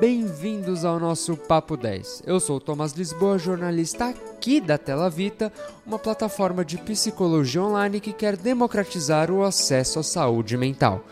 [0.00, 2.22] bem-vindos ao nosso Papo 10.
[2.24, 5.52] Eu sou Thomas Lisboa, jornalista aqui da Tela Vita,
[5.84, 11.04] uma plataforma de psicologia online que quer democratizar o acesso à saúde mental.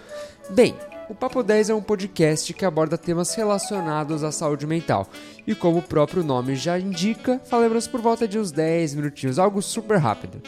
[0.51, 0.77] Bem,
[1.11, 5.09] o Papo 10 é um podcast que aborda temas relacionados à saúde mental.
[5.45, 9.61] E como o próprio nome já indica, falaremos por volta de uns 10 minutinhos, algo
[9.63, 10.41] super rápido.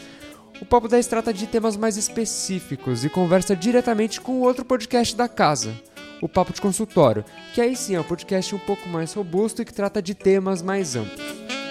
[0.63, 5.29] O Papo 10 trata de temas mais específicos e conversa diretamente com outro podcast da
[5.29, 5.75] casa,
[6.21, 9.65] o Papo de Consultório, que aí sim é um podcast um pouco mais robusto e
[9.65, 11.68] que trata de temas mais amplos.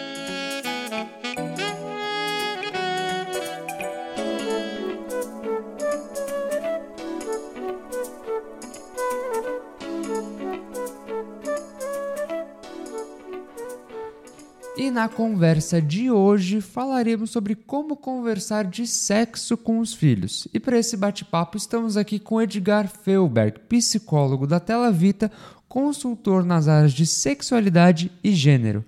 [14.87, 20.47] E na conversa de hoje falaremos sobre como conversar de sexo com os filhos.
[20.53, 25.29] E para esse bate-papo estamos aqui com Edgar Felberg, psicólogo da Tela Vita,
[25.67, 28.85] consultor nas áreas de sexualidade e gênero.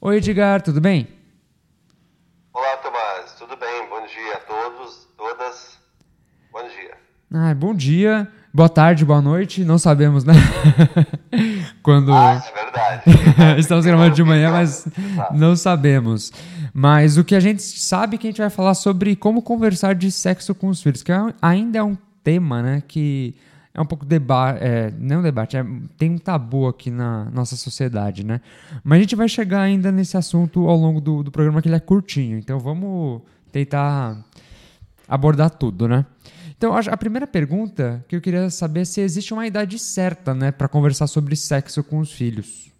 [0.00, 1.06] Oi Edgar, tudo bem?
[2.54, 3.88] Olá Tomás, tudo bem?
[3.90, 5.78] Bom dia a todos, todas.
[6.50, 6.96] Bom dia.
[7.30, 10.32] Ah, bom dia, boa tarde, boa noite, não sabemos, né?
[11.84, 12.10] Quando...
[12.10, 13.02] Ah, é verdade.
[13.60, 14.86] Estamos gravando de manhã, mas
[15.32, 16.32] não sabemos.
[16.72, 19.94] Mas o que a gente sabe é que a gente vai falar sobre como conversar
[19.94, 23.34] de sexo com os filhos, que é ainda é um tema, né, que
[23.74, 25.64] é um pouco debate, é, não debate, é,
[25.98, 28.40] tem um tabu aqui na nossa sociedade, né?
[28.84, 31.76] Mas a gente vai chegar ainda nesse assunto ao longo do, do programa, que ele
[31.76, 34.18] é curtinho, então vamos tentar
[35.08, 36.04] abordar tudo, né?
[36.62, 40.52] Então, a primeira pergunta que eu queria saber é se existe uma idade certa, né,
[40.52, 42.70] para conversar sobre sexo com os filhos.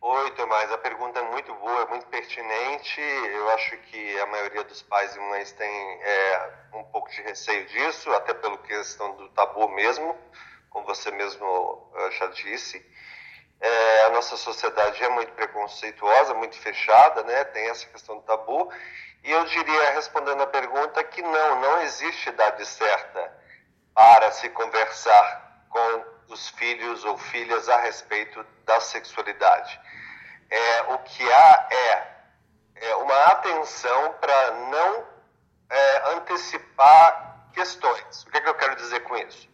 [0.00, 3.00] Oi, Tomás, a pergunta é muito boa, é muito pertinente.
[3.00, 7.64] Eu acho que a maioria dos pais e mães tem é, um pouco de receio
[7.68, 10.16] disso, até pela questão do tabu mesmo,
[10.70, 12.84] como você mesmo eh, já disse.
[13.60, 17.42] É, nossa sociedade é muito preconceituosa, muito fechada, né?
[17.46, 18.72] Tem essa questão do tabu.
[19.24, 23.36] E eu diria, respondendo a pergunta, que não, não existe idade certa
[23.92, 29.80] para se conversar com os filhos ou filhas a respeito da sexualidade.
[30.48, 32.06] É, o que há é,
[32.76, 35.06] é uma atenção para não
[35.68, 38.22] é, antecipar questões.
[38.22, 39.48] O que, é que, eu quero dizer com isso?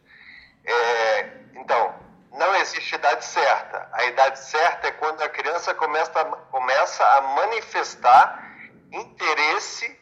[0.64, 1.20] É,
[1.54, 1.97] então,
[2.32, 3.88] não existe idade certa.
[3.92, 8.44] A idade certa é quando a criança começa, começa a manifestar
[8.92, 9.98] interesse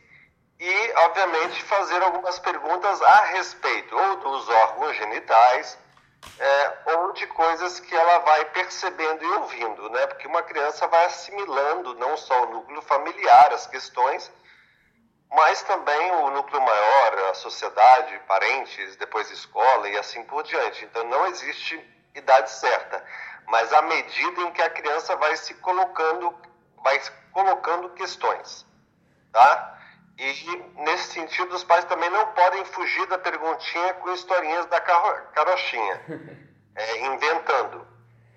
[0.58, 5.78] e, obviamente, fazer algumas perguntas a respeito ou dos órgãos genitais
[6.38, 10.06] é, ou de coisas que ela vai percebendo e ouvindo, né?
[10.06, 14.30] Porque uma criança vai assimilando não só o núcleo familiar, as questões,
[15.30, 20.84] mas também o núcleo maior, a sociedade, parentes, depois escola e assim por diante.
[20.84, 21.76] Então não existe
[22.16, 23.04] idade certa,
[23.46, 26.34] mas à medida em que a criança vai se colocando,
[26.82, 27.00] vai
[27.32, 28.66] colocando questões
[29.36, 29.78] tá?
[30.18, 36.00] E nesse sentido, os pais também não podem fugir da perguntinha com historinhas da carochinha,
[36.74, 37.86] é, inventando.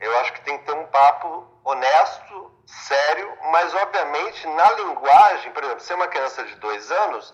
[0.02, 5.64] Eu acho que tem que ter um papo honesto, sério, mas obviamente na linguagem, por
[5.64, 7.34] exemplo, se é uma criança de dois anos,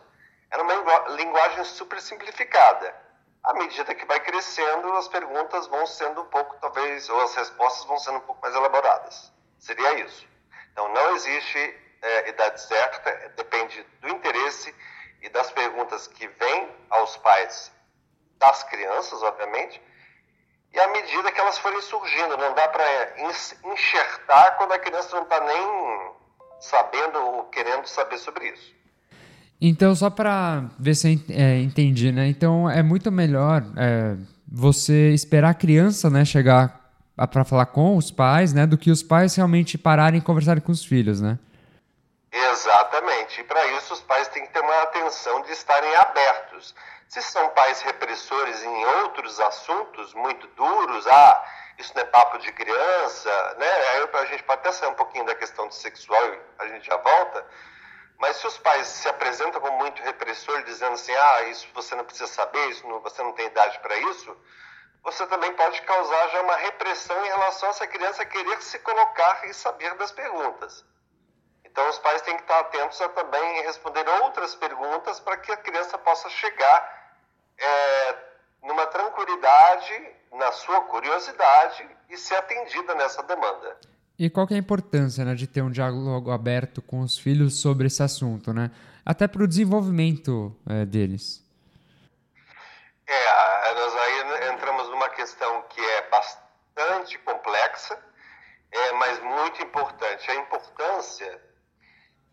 [0.52, 2.94] é uma linguagem super simplificada.
[3.46, 7.86] À medida que vai crescendo, as perguntas vão sendo um pouco, talvez, ou as respostas
[7.86, 9.32] vão sendo um pouco mais elaboradas.
[9.60, 10.28] Seria isso.
[10.72, 11.58] Então, não existe
[12.02, 14.74] é, idade certa, depende do interesse
[15.22, 17.72] e das perguntas que vêm aos pais
[18.38, 19.80] das crianças, obviamente,
[20.74, 22.36] e à medida que elas forem surgindo.
[22.38, 23.22] Não dá para
[23.64, 26.16] enxertar quando a criança não está nem
[26.60, 28.76] sabendo ou querendo saber sobre isso.
[29.60, 32.28] Então, só para ver se eu é, entendi, né?
[32.28, 34.16] Então, é muito melhor é,
[34.48, 36.86] você esperar a criança né, chegar
[37.32, 38.68] para falar com os pais, né?
[38.68, 41.40] Do que os pais realmente pararem e conversarem com os filhos, né?
[42.32, 43.40] Exatamente.
[43.40, 46.76] E para isso os pais têm que ter uma atenção de estarem abertos.
[47.08, 51.44] Se são pais repressores em outros assuntos muito duros, ah,
[51.80, 53.68] isso não é papo de criança, né?
[53.68, 56.22] Aí a gente pode até sair um pouquinho da questão de sexual
[56.60, 57.46] a gente já volta.
[58.18, 62.06] Mas se os pais se apresentam como muito repressor, dizendo assim, ah, isso você não
[62.06, 64.36] precisa saber, isso não, você não tem idade para isso,
[65.04, 69.48] você também pode causar já uma repressão em relação a essa criança querer se colocar
[69.48, 70.84] e saber das perguntas.
[71.64, 75.58] Então, os pais têm que estar atentos a também responder outras perguntas para que a
[75.58, 77.14] criança possa chegar
[77.58, 78.16] é,
[78.64, 83.80] numa tranquilidade, na sua curiosidade e ser atendida nessa demanda.
[84.18, 87.60] E qual que é a importância né, de ter um diálogo aberto com os filhos
[87.60, 88.72] sobre esse assunto, né?
[89.06, 91.44] Até para o desenvolvimento é, deles.
[93.06, 98.00] É, nós aí entramos numa questão que é bastante complexa,
[98.72, 100.32] é, mas muito importante.
[100.32, 101.42] A importância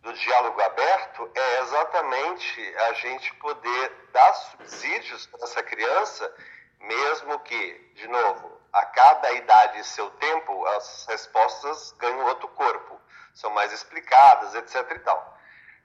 [0.03, 6.35] do diálogo aberto é exatamente a gente poder dar subsídios para essa criança,
[6.81, 13.01] mesmo que, de novo, a cada idade e seu tempo, as respostas ganham outro corpo,
[13.35, 14.91] são mais explicadas, etc.
[14.93, 15.39] e tal.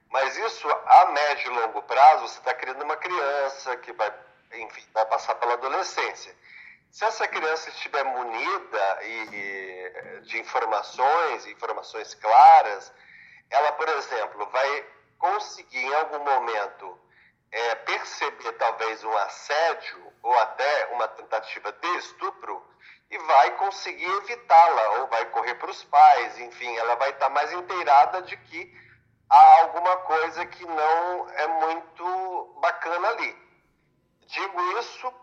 [0.09, 4.13] Mas isso, a médio e longo prazo, você está criando uma criança que vai,
[4.53, 6.33] enfim, vai passar pela adolescência.
[6.89, 12.93] Se essa criança estiver munida e, de informações, informações claras,
[13.49, 14.85] ela, por exemplo, vai
[15.19, 16.99] conseguir em algum momento
[17.51, 22.63] é, perceber talvez um assédio ou até uma tentativa de estupro
[23.09, 27.51] e vai conseguir evitá-la ou vai correr para os pais, enfim, ela vai estar mais
[27.53, 28.73] inteirada de que
[29.29, 33.47] há alguma coisa que não é muito bacana ali.
[34.25, 35.13] Digo isso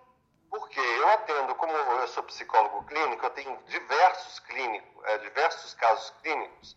[0.48, 6.10] porque eu atendo, como eu sou psicólogo clínico, eu tenho diversos clínicos, é, diversos casos
[6.22, 6.76] clínicos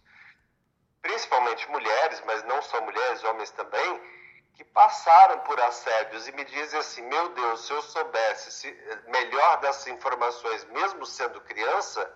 [1.08, 4.02] principalmente mulheres, mas não só mulheres, homens também,
[4.58, 9.60] que passaram por assédios e me dizem assim: meu Deus, se eu soubesse se, melhor
[9.60, 12.12] dessas informações, mesmo sendo criança,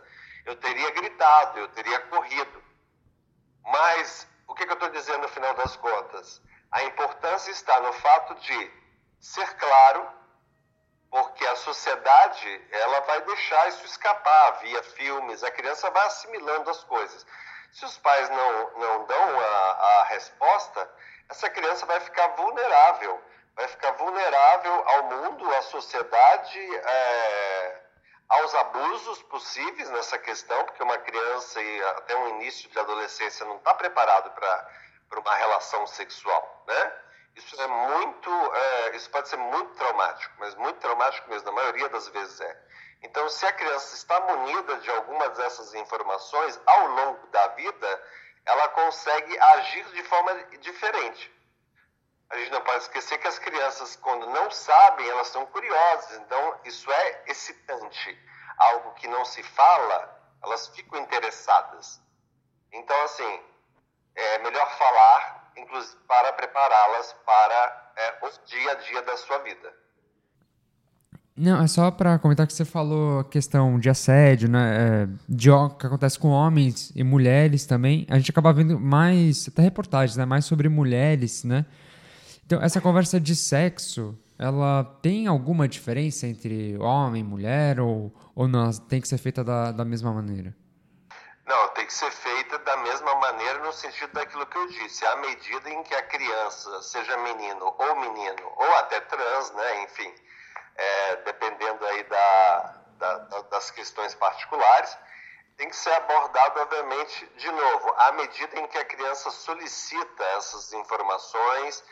[0.45, 2.63] eu teria gritado, eu teria corrido.
[3.63, 6.41] Mas o que, que eu estou dizendo no final das contas?
[6.71, 8.71] A importância está no fato de
[9.19, 10.09] ser claro,
[11.11, 16.83] porque a sociedade ela vai deixar isso escapar via filmes, a criança vai assimilando as
[16.85, 17.23] coisas.
[17.71, 20.89] Se os pais não, não dão a, a resposta,
[21.31, 23.21] essa criança vai ficar vulnerável,
[23.55, 27.81] vai ficar vulnerável ao mundo, à sociedade, é,
[28.27, 31.59] aos abusos possíveis nessa questão, porque uma criança
[31.97, 36.93] até um início de adolescência não está preparado para uma relação sexual, né?
[37.37, 41.87] Isso é muito, é, isso pode ser muito traumático, mas muito traumático mesmo, na maioria
[41.87, 42.61] das vezes é.
[43.03, 48.03] Então, se a criança está munida de algumas dessas informações ao longo da vida,
[48.45, 51.31] ela consegue agir de forma diferente.
[52.29, 56.17] A gente não pode esquecer que as crianças, quando não sabem, elas são curiosas.
[56.19, 58.17] Então, isso é excitante.
[58.57, 62.01] Algo que não se fala, elas ficam interessadas.
[62.71, 63.45] Então, assim,
[64.15, 69.80] é melhor falar, inclusive para prepará-las para é, o dia a dia da sua vida.
[71.35, 75.03] Não, é só para comentar que você falou a questão de assédio, né?
[75.03, 75.49] É, de
[75.79, 78.05] que acontece com homens e mulheres também.
[78.09, 80.25] A gente acaba vendo mais, até reportagens, né?
[80.25, 81.65] Mais sobre mulheres, né?
[82.45, 88.45] Então, essa conversa de sexo, ela tem alguma diferença entre homem e mulher ou, ou
[88.45, 88.69] não?
[88.73, 90.53] Tem que ser feita da, da mesma maneira?
[91.47, 95.05] Não, tem que ser feita da mesma maneira no sentido daquilo que eu disse.
[95.05, 99.83] À medida em que a criança, seja menino ou menino, ou até trans, né?
[99.85, 100.11] Enfim
[100.81, 103.17] é, dependendo aí da, da,
[103.51, 104.97] das questões particulares,
[105.57, 110.73] tem que ser abordado, obviamente, de novo, à medida em que a criança solicita essas
[110.73, 111.83] informações,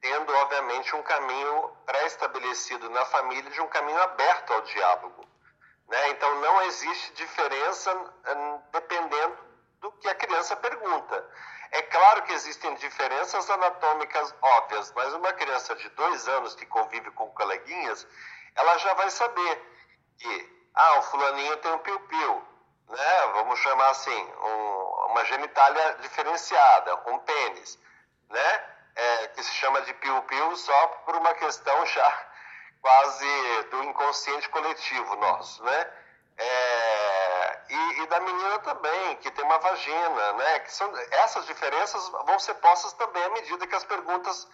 [0.00, 5.28] tendo, obviamente, um caminho pré-estabelecido na família de um caminho aberto ao diálogo.
[5.88, 6.10] Né?
[6.10, 9.36] Então, não existe diferença hum, dependendo
[9.80, 11.30] do que a criança pergunta.
[11.72, 17.10] É claro que existem diferenças anatômicas óbvias, mas uma criança de dois anos que convive
[17.12, 18.06] com coleguinhas,
[18.54, 19.62] ela já vai saber
[20.18, 22.42] que, ah, o fulaninho tem um piu-piu,
[22.88, 23.26] né?
[23.34, 27.78] Vamos chamar assim, um, uma genitália diferenciada, um pênis,
[28.28, 28.64] né?
[28.96, 32.26] É, que se chama de piu-piu só por uma questão já
[32.82, 35.92] quase do inconsciente coletivo nosso, né?
[36.36, 40.58] É, e, e, da menina também, que tem uma vagina, né?
[40.60, 44.48] Que são, essas diferenças vão ser postas também à medida que as perguntas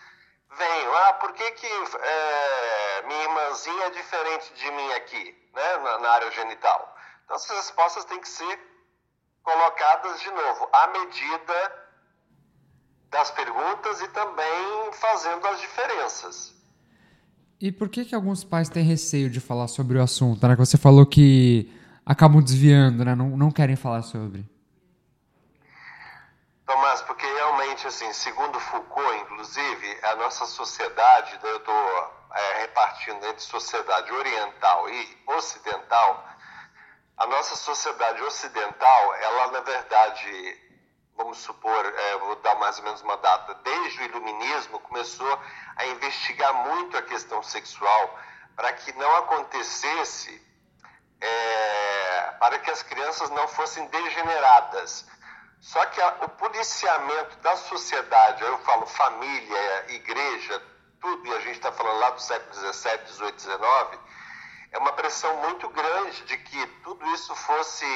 [0.51, 0.97] venham.
[0.97, 5.77] Ah, por que, que é, minha irmãzinha é diferente de mim aqui, né?
[5.79, 6.97] Na, na, área genital?
[7.25, 8.59] Então, essas respostas têm que ser
[9.43, 11.87] colocadas de novo à medida
[13.11, 16.55] das perguntas e também fazendo as diferenças.
[17.61, 20.47] E por que, que alguns pais têm receio de falar sobre o assunto?
[20.47, 20.55] Né?
[20.57, 21.73] Você falou que
[22.05, 23.15] acabam desviando, né?
[23.15, 24.45] não, não querem falar sobre.
[26.67, 27.27] Tomás, porque
[27.77, 34.89] realmente, assim, segundo Foucault, inclusive, a nossa sociedade, eu estou é, repartindo entre sociedade oriental
[34.89, 36.25] e ocidental,
[37.19, 40.61] a nossa sociedade ocidental, ela, na verdade,
[41.17, 45.41] vamos supor, é, vou dar mais ou menos uma data, desde o iluminismo começou
[45.77, 48.19] a investigar muito a questão sexual
[48.55, 50.43] para que não acontecesse,
[51.21, 55.07] é, para que as crianças não fossem degeneradas.
[55.61, 60.63] Só que a, o policiamento da sociedade, eu falo família, igreja,
[61.01, 64.01] tudo, e a gente está falando lá do século XVII, XVIII, XIX,
[64.73, 67.87] é uma pressão muito grande de que tudo isso fosse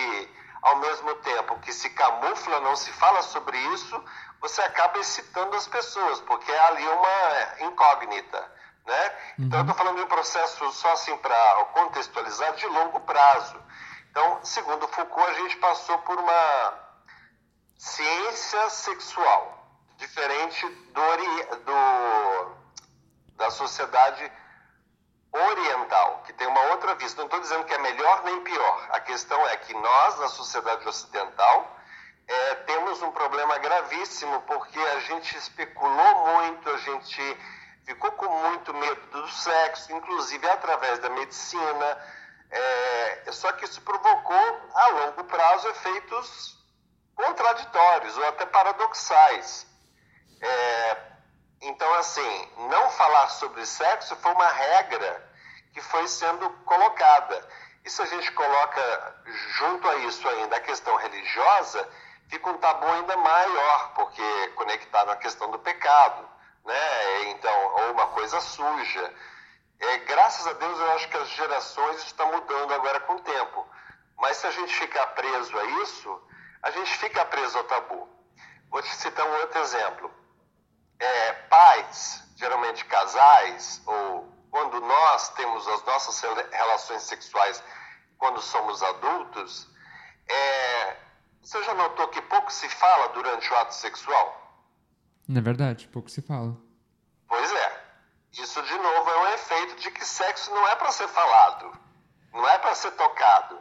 [0.62, 4.04] ao mesmo tempo que se camufla, não se fala sobre isso,
[4.40, 8.60] você acaba excitando as pessoas, porque é ali uma incógnita.
[8.86, 9.08] Né?
[9.38, 9.44] Uhum.
[9.46, 13.60] Então, eu estou falando de um processo, só assim para contextualizar, de longo prazo.
[14.10, 16.89] Então, segundo Foucault, a gente passou por uma
[17.80, 22.60] ciência sexual, diferente do, do
[23.36, 24.30] da sociedade
[25.32, 27.20] oriental, que tem uma outra vista.
[27.20, 28.86] Não estou dizendo que é melhor nem pior.
[28.90, 31.74] A questão é que nós, na sociedade ocidental,
[32.28, 37.38] é, temos um problema gravíssimo porque a gente especulou muito, a gente
[37.86, 41.98] ficou com muito medo do sexo, inclusive através da medicina.
[42.50, 46.59] É, só que isso provocou, a longo prazo, efeitos
[47.14, 49.66] contraditórios ou até paradoxais.
[50.40, 50.96] É,
[51.62, 55.30] então, assim, não falar sobre sexo foi uma regra
[55.72, 57.48] que foi sendo colocada.
[57.84, 59.22] E se a gente coloca
[59.58, 61.88] junto a isso ainda a questão religiosa,
[62.28, 66.28] fica um tabu ainda maior, porque conectado à questão do pecado,
[66.64, 67.30] né?
[67.30, 69.14] Então, ou uma coisa suja.
[69.80, 73.66] É, graças a Deus, eu acho que as gerações estão mudando agora com o tempo.
[74.18, 76.22] Mas se a gente ficar preso a isso,
[76.62, 78.08] a gente fica preso ao tabu.
[78.70, 80.20] Vou te citar um outro exemplo
[81.00, 86.20] é, pais, geralmente casais, ou quando nós temos as nossas
[86.52, 87.62] relações sexuais
[88.18, 89.66] quando somos adultos,
[90.28, 90.96] é,
[91.40, 94.36] você já notou que pouco se fala durante o ato sexual?
[95.34, 96.54] É verdade, pouco se fala.
[97.26, 97.80] Pois é.
[98.32, 101.72] Isso, de novo, é um efeito de que sexo não é para ser falado,
[102.32, 103.58] não é para ser tocado.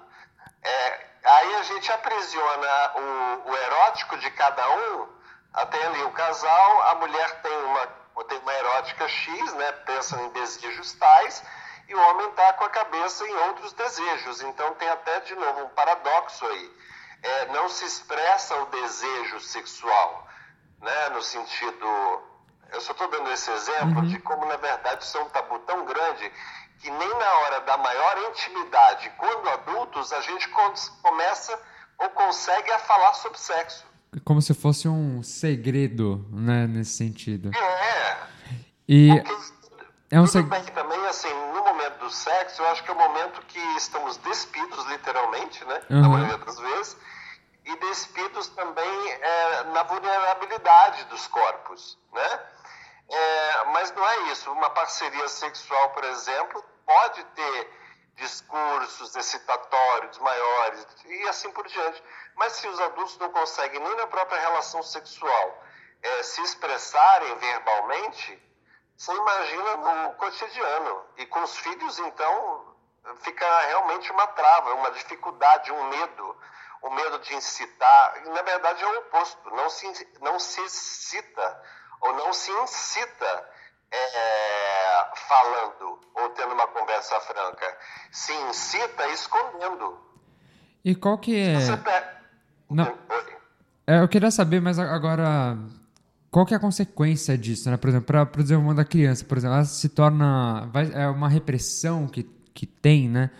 [0.62, 5.20] É, aí a gente aprisiona o, o erótico de cada um
[5.54, 7.88] até ali o casal, a mulher tem uma,
[8.26, 11.44] tem uma erótica X, né, pensa em desejos tais,
[11.88, 14.42] e o homem está com a cabeça em outros desejos.
[14.42, 16.80] Então tem até, de novo, um paradoxo aí.
[17.22, 20.28] É, não se expressa o desejo sexual,
[20.82, 22.24] né, no sentido...
[22.72, 24.08] Eu só estou dando esse exemplo uhum.
[24.08, 26.32] de como, na verdade, isso é um tabu tão grande
[26.79, 30.50] que nem na hora da maior intimidade, quando adultos, a gente
[31.01, 31.59] começa
[31.98, 33.89] ou consegue a falar sobre sexo
[34.24, 37.51] como se fosse um segredo, né, nesse sentido.
[37.55, 38.17] É.
[38.88, 39.09] E
[40.09, 40.71] é um segredo.
[40.71, 44.86] também, assim, no momento do sexo, eu acho que é o momento que estamos despidos,
[44.88, 46.01] literalmente, né, uhum.
[46.01, 46.98] na maioria das vezes,
[47.65, 52.39] e despidos também é, na vulnerabilidade dos corpos, né?
[53.10, 54.51] É, mas não é isso.
[54.51, 57.80] Uma parceria sexual, por exemplo, pode ter
[58.16, 62.04] discursos excitatórios maiores e assim por diante.
[62.36, 65.63] Mas se os adultos não conseguem nem na própria relação sexual
[66.01, 68.50] é, se expressarem verbalmente,
[68.96, 71.06] você imagina no cotidiano.
[71.18, 72.75] E com os filhos, então,
[73.22, 76.38] fica realmente uma trava, uma dificuldade, um medo.
[76.82, 78.22] O medo de incitar.
[78.28, 79.50] Na verdade, é o oposto.
[79.51, 81.63] Não se, não se cita
[82.01, 83.50] ou não se incita
[83.91, 87.77] é, falando ou tendo uma conversa franca.
[88.12, 89.98] Se incita escondendo.
[90.84, 91.60] E qual que é...
[91.60, 91.77] Você
[92.70, 92.98] não.
[93.88, 95.58] É, eu queria saber, mas agora
[96.32, 97.77] qual que é a consequência disso, né?
[97.77, 101.27] Por exemplo, para o desenvolvimento da criança, por exemplo, ela se torna vai, é uma
[101.27, 103.32] repressão que, que tem, né?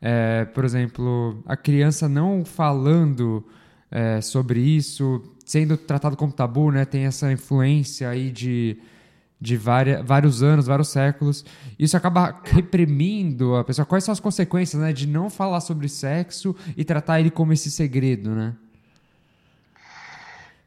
[0.00, 3.44] É, por exemplo, a criança não falando
[3.90, 6.84] é, sobre isso, sendo tratado como tabu, né?
[6.84, 8.78] Tem essa influência aí de
[9.40, 11.44] de várias, vários anos, vários séculos.
[11.78, 13.84] Isso acaba reprimindo a pessoa.
[13.84, 17.70] Quais são as consequências, né, de não falar sobre sexo e tratar ele como esse
[17.70, 18.54] segredo, né?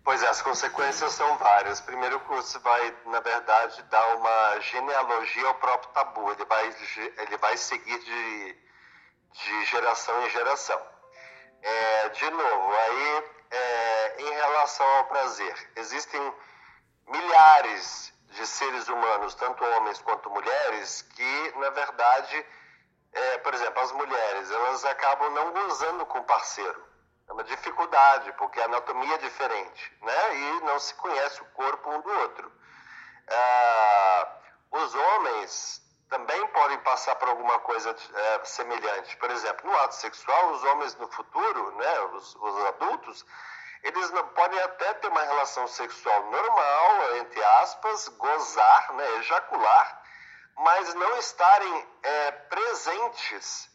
[0.03, 1.81] Pois é, as consequências são várias.
[1.81, 6.31] Primeiro, você vai, na verdade, dar uma genealogia ao próprio tabu.
[6.31, 6.73] Ele vai,
[7.27, 8.55] ele vai seguir de,
[9.33, 10.79] de geração em geração.
[11.61, 16.33] É, de novo, aí, é, em relação ao prazer, existem
[17.07, 22.45] milhares de seres humanos, tanto homens quanto mulheres, que, na verdade,
[23.11, 26.87] é, por exemplo, as mulheres, elas acabam não gozando com o parceiro.
[27.27, 30.35] É uma dificuldade, porque a anatomia é diferente, né?
[30.35, 32.51] E não se conhece o corpo um do outro.
[33.29, 34.37] Ah,
[34.71, 39.15] os homens também podem passar por alguma coisa é, semelhante.
[39.17, 43.25] Por exemplo, no ato sexual, os homens no futuro, né, os, os adultos,
[43.83, 50.01] eles não, podem até ter uma relação sexual normal, entre aspas, gozar, né, ejacular,
[50.57, 53.69] mas não estarem é, presentes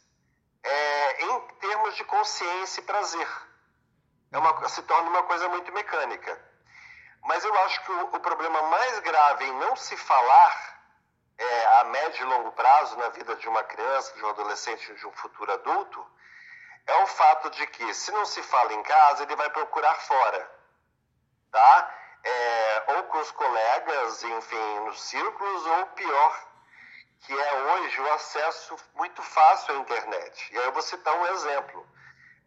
[0.63, 3.29] é, em termos de consciência e prazer.
[4.33, 6.53] É uma, se torna uma coisa muito mecânica.
[7.23, 10.74] Mas eu acho que o, o problema mais grave em não se falar
[11.81, 15.13] a médio de longo prazo na vida de uma criança, de um adolescente, de um
[15.13, 16.07] futuro adulto,
[16.87, 20.51] é o fato de que se não se fala em casa, ele vai procurar fora,
[21.51, 21.95] tá?
[22.23, 26.47] É, ou com os colegas, enfim, nos círculos, ou pior,
[27.21, 30.53] que é hoje o acesso muito fácil à internet.
[30.53, 31.87] E aí eu vou citar um exemplo.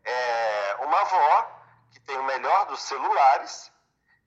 [0.03, 1.51] É, uma avó
[1.91, 3.72] que tem o melhor dos celulares,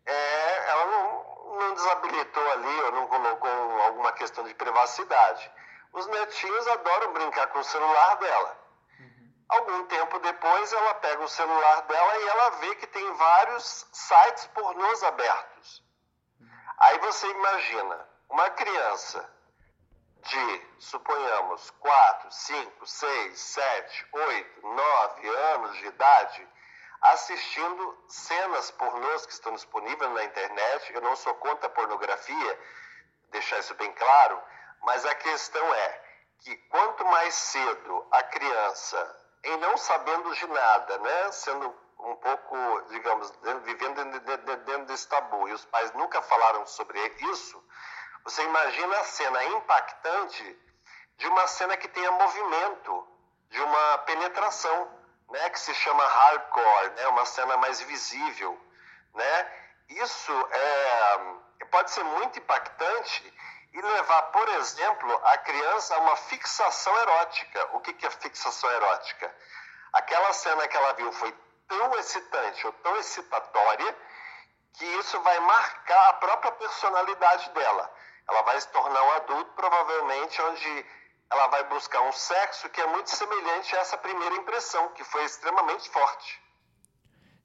[0.05, 5.51] é, ela não, não desabilitou ali ou não colocou alguma questão de privacidade.
[5.93, 8.59] Os netinhos adoram brincar com o celular dela.
[9.01, 9.33] Uhum.
[9.49, 14.47] Algum tempo depois, ela pega o celular dela e ela vê que tem vários sites
[14.49, 15.83] pornôs abertos.
[16.41, 16.49] Uhum.
[16.79, 19.29] Aí você imagina uma criança
[20.23, 26.49] de, suponhamos, 4, 5, 6, 7, 8, 9 anos de idade
[27.01, 30.93] assistindo cenas pornôs que estão disponíveis na internet.
[30.93, 32.61] Eu não sou contra a pornografia,
[33.31, 34.41] deixar isso bem claro,
[34.83, 36.03] mas a questão é
[36.41, 42.57] que quanto mais cedo a criança, em não sabendo de nada, né, sendo um pouco,
[42.89, 43.31] digamos,
[43.65, 46.99] vivendo dentro desse tabu, e os pais nunca falaram sobre
[47.31, 47.63] isso,
[48.25, 50.59] você imagina a cena impactante
[51.17, 53.07] de uma cena que tenha movimento,
[53.51, 55.00] de uma penetração,
[55.31, 58.61] né, que se chama hardcore, né, uma cena mais visível,
[59.15, 59.53] né?
[59.89, 63.35] Isso é, pode ser muito impactante
[63.73, 67.69] e levar, por exemplo, a criança a uma fixação erótica.
[67.73, 69.35] O que, que é fixação erótica?
[69.93, 71.33] Aquela cena que ela viu foi
[71.69, 73.97] tão excitante ou tão excitatória
[74.75, 77.93] que isso vai marcar a própria personalidade dela.
[78.29, 80.87] Ela vai se tornar um adulto, provavelmente, onde
[81.33, 85.25] ela vai buscar um sexo que é muito semelhante a essa primeira impressão, que foi
[85.25, 86.41] extremamente forte.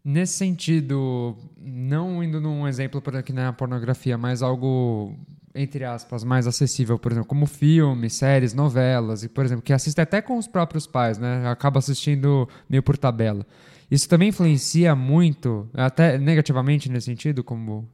[0.04, 5.16] Nesse sentido, não indo num exemplo por aqui na pornografia, mas algo
[5.56, 10.00] entre aspas mais acessível, por exemplo, como filmes, séries, novelas, e por exemplo, que assiste
[10.02, 11.48] até com os próprios pais, né?
[11.50, 13.48] Acaba assistindo meio por tabela.
[13.90, 17.90] Isso também influencia muito, até negativamente nesse sentido, como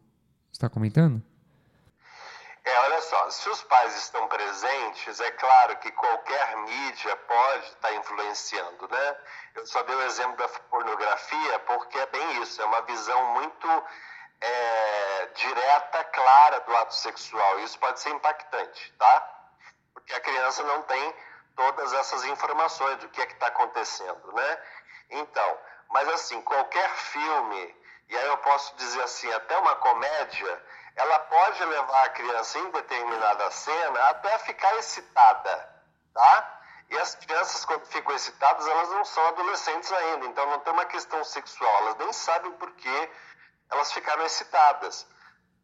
[0.52, 1.22] está comentando?
[3.12, 8.88] Só, se os pais estão presentes, é claro que qualquer mídia pode estar tá influenciando,
[8.88, 9.18] né?
[9.54, 13.68] Eu só dei o exemplo da pornografia porque é bem isso, é uma visão muito
[14.40, 17.60] é, direta, clara do ato sexual.
[17.60, 19.44] Isso pode ser impactante, tá?
[19.94, 21.16] Porque a criança não tem
[21.58, 24.64] todas essas informações do que é que está acontecendo, né?
[25.10, 27.76] Então, mas assim, qualquer filme,
[28.08, 30.64] e aí eu posso dizer assim, até uma comédia,
[30.96, 35.70] ela pode levar a criança em determinada cena até ficar excitada,
[36.14, 36.62] tá?
[36.90, 40.86] E as crianças, quando ficam excitadas, elas não são adolescentes ainda, então não tem uma
[40.86, 43.10] questão sexual, elas nem sabem por que
[43.70, 45.08] elas ficaram excitadas.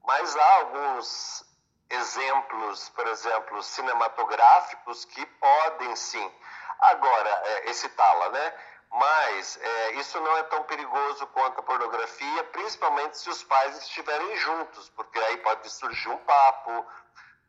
[0.05, 1.43] Mas há alguns
[1.89, 6.31] exemplos, por exemplo, cinematográficos que podem sim,
[6.79, 8.53] agora, é, excitá-la, né?
[8.91, 14.37] Mas é, isso não é tão perigoso quanto a pornografia, principalmente se os pais estiverem
[14.37, 16.85] juntos, porque aí pode surgir um papo,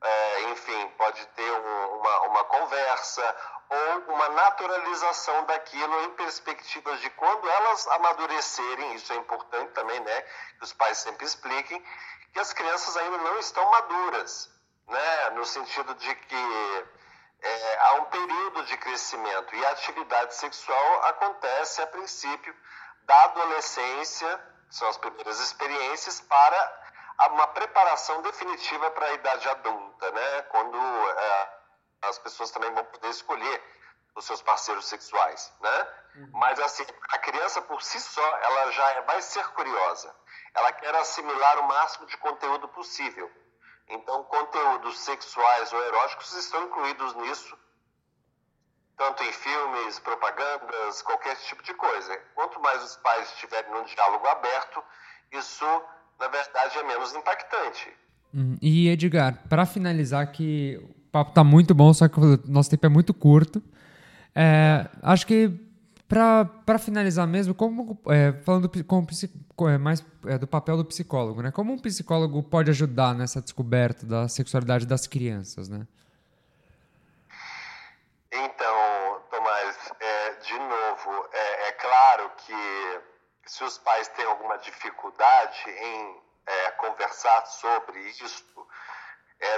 [0.00, 3.36] é, enfim, pode ter um, uma, uma conversa
[3.70, 10.22] ou uma naturalização daquilo em perspectivas de quando elas amadurecerem, isso é importante também, né,
[10.58, 11.82] que os pais sempre expliquem,
[12.32, 14.50] que as crianças ainda não estão maduras,
[14.86, 16.86] né, no sentido de que
[17.40, 22.54] é, há um período de crescimento e a atividade sexual acontece a princípio
[23.02, 26.78] da adolescência, são as primeiras experiências, para
[27.30, 30.42] uma preparação definitiva para a idade adulta, né?
[30.42, 31.58] quando é,
[32.02, 33.62] as pessoas também vão poder escolher
[34.14, 35.52] os seus parceiros sexuais.
[35.60, 35.88] Né?
[36.16, 36.30] Uhum.
[36.34, 40.14] Mas assim, a criança por si só, ela já é, vai ser curiosa.
[40.54, 43.30] Ela quer assimilar o máximo de conteúdo possível.
[43.90, 47.56] Então, conteúdos sexuais ou eróticos estão incluídos nisso,
[48.96, 52.16] tanto em filmes, propagandas, qualquer tipo de coisa.
[52.34, 54.82] Quanto mais os pais estiverem num diálogo aberto,
[55.32, 55.64] isso,
[56.18, 57.88] na verdade, é menos impactante.
[58.34, 62.68] Hum, e, Edgar, para finalizar, que o papo está muito bom, só que o nosso
[62.68, 63.62] tempo é muito curto.
[64.34, 65.67] É, acho que
[66.08, 68.70] para finalizar mesmo, como é, falando
[69.54, 71.52] com, é, mais é, do papel do psicólogo, né?
[71.52, 75.86] Como um psicólogo pode ajudar nessa descoberta da sexualidade das crianças, né?
[78.32, 83.00] Então, Tomás, é, de novo, é, é, claro que
[83.44, 86.28] se os pais têm alguma dificuldade em
[86.78, 88.44] conversar sobre isso,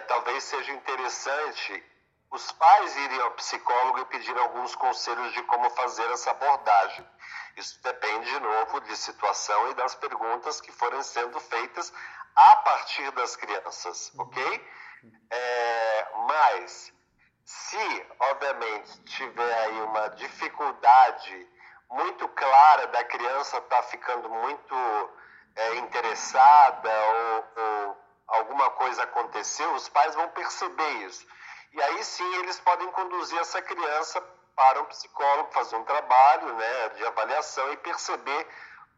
[0.09, 1.85] talvez seja interessante
[2.31, 7.07] os pais irem ao psicólogo e pedir alguns conselhos de como fazer essa abordagem.
[7.57, 11.93] Isso depende, de novo, de situação e das perguntas que forem sendo feitas
[12.37, 14.69] a partir das crianças, ok?
[15.31, 16.93] É, mas
[17.51, 21.49] Se, obviamente, tiver aí uma dificuldade
[21.91, 24.75] muito clara da criança estar tá ficando muito
[25.57, 31.27] é, interessada ou, ou alguma coisa aconteceu, os pais vão perceber isso.
[31.73, 34.21] E aí sim eles podem conduzir essa criança
[34.57, 38.47] para um psicólogo, fazer um trabalho né, de avaliação e perceber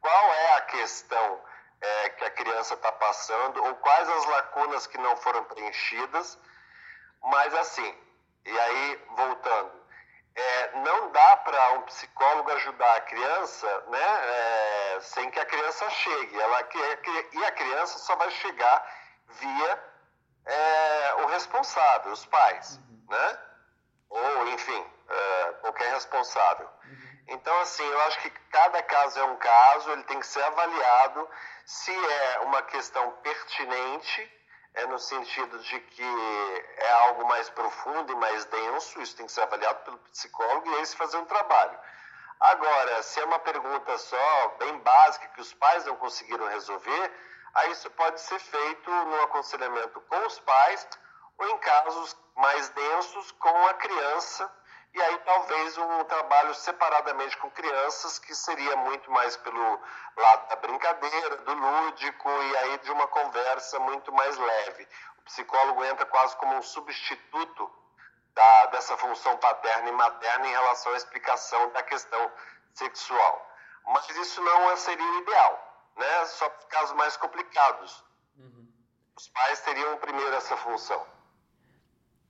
[0.01, 1.41] qual é a questão
[1.81, 6.39] é, que a criança está passando ou quais as lacunas que não foram preenchidas.
[7.23, 7.99] Mas assim,
[8.45, 9.83] e aí voltando,
[10.35, 15.89] é, não dá para um psicólogo ajudar a criança né, é, sem que a criança
[15.91, 16.41] chegue.
[16.41, 16.69] Ela,
[17.33, 18.85] e a criança só vai chegar
[19.29, 19.92] via
[20.45, 23.07] é, o responsável, os pais, uhum.
[23.09, 23.39] né?
[24.11, 26.69] Ou, enfim, é, qualquer responsável.
[26.85, 27.25] Uhum.
[27.29, 31.29] Então, assim, eu acho que cada caso é um caso, ele tem que ser avaliado
[31.65, 34.43] se é uma questão pertinente,
[34.75, 39.33] é no sentido de que é algo mais profundo e mais denso, isso tem que
[39.33, 41.79] ser avaliado pelo psicólogo e aí se fazer um trabalho.
[42.41, 47.13] Agora, se é uma pergunta só, bem básica, que os pais não conseguiram resolver,
[47.55, 50.89] aí isso pode ser feito no aconselhamento com os pais
[51.39, 54.51] ou em casos mais densos com a criança
[54.95, 59.81] e aí talvez um trabalho separadamente com crianças que seria muito mais pelo
[60.17, 64.87] lado da brincadeira, do lúdico e aí de uma conversa muito mais leve.
[65.19, 67.71] O psicólogo entra quase como um substituto
[68.35, 72.31] da, dessa função paterna e materna em relação à explicação da questão
[72.75, 73.51] sexual.
[73.87, 76.25] Mas isso não seria o ideal né?
[76.27, 78.05] Só para casos mais complicados.
[78.39, 78.67] Uhum.
[79.17, 81.01] Os pais teriam primeiro essa função.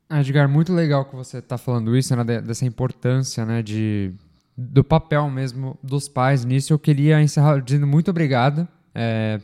[0.09, 4.12] Ah, Edgar, muito legal que você está falando isso, né, dessa importância, né, de,
[4.55, 6.72] do papel mesmo dos pais nisso.
[6.72, 9.40] Eu queria encerrar dizendo muito obrigado é,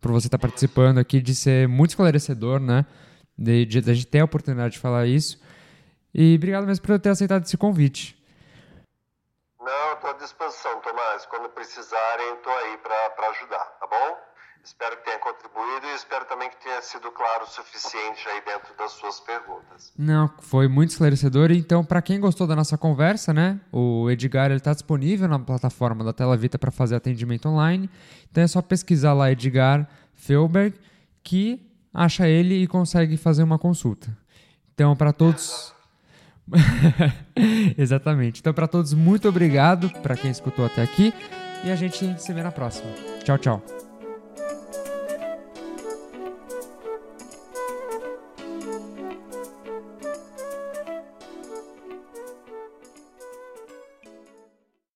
[0.00, 2.84] por você estar tá participando aqui, de ser muito esclarecedor, né,
[3.38, 5.40] de, de, de a gente ter a oportunidade de falar isso.
[6.12, 8.19] E obrigado mesmo por ter aceitado esse convite.
[9.90, 11.26] À disposição, Tomás.
[11.26, 14.18] Quando precisarem, estou aí para ajudar, tá bom?
[14.62, 18.72] Espero que tenha contribuído e espero também que tenha sido claro o suficiente aí dentro
[18.78, 19.92] das suas perguntas.
[19.98, 21.50] Não, foi muito esclarecedor.
[21.50, 26.12] Então, para quem gostou da nossa conversa, né, o Edgar está disponível na plataforma da
[26.12, 27.90] Tela Vita para fazer atendimento online.
[28.30, 30.78] Então é só pesquisar lá Edgar Felberg
[31.24, 34.16] que acha ele e consegue fazer uma consulta.
[34.72, 35.74] Então, para todos
[37.76, 38.40] Exatamente.
[38.40, 41.12] Então, para todos, muito obrigado para quem escutou até aqui
[41.64, 42.90] e a gente se vê na próxima.
[43.24, 43.89] Tchau, tchau.